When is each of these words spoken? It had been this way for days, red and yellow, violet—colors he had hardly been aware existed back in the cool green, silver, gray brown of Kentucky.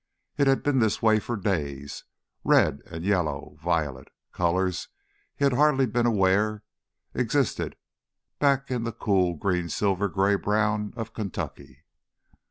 It 0.35 0.47
had 0.47 0.63
been 0.63 0.79
this 0.79 1.03
way 1.03 1.19
for 1.19 1.37
days, 1.37 2.05
red 2.43 2.81
and 2.87 3.05
yellow, 3.05 3.55
violet—colors 3.61 4.87
he 5.35 5.43
had 5.43 5.53
hardly 5.53 5.85
been 5.85 6.07
aware 6.07 6.63
existed 7.13 7.75
back 8.39 8.71
in 8.71 8.83
the 8.83 8.93
cool 8.93 9.35
green, 9.35 9.69
silver, 9.69 10.09
gray 10.09 10.33
brown 10.33 10.91
of 10.97 11.13
Kentucky. 11.13 11.83